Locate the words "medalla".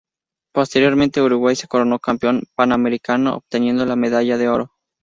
3.95-4.39